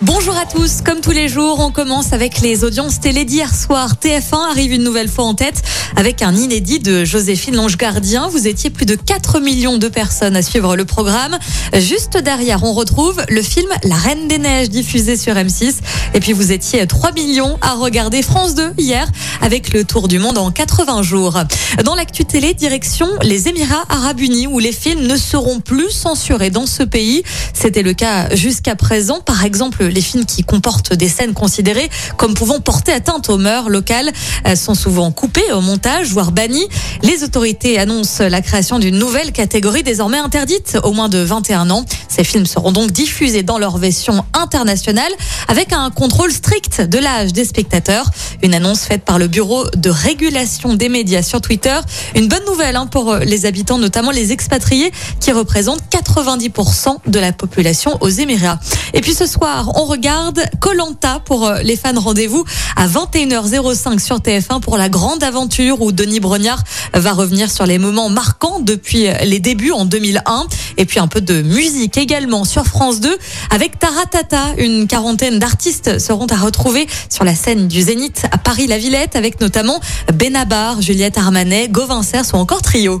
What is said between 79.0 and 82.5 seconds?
avec notamment Benabar, Juliette Armanet, Gauvin Cers ou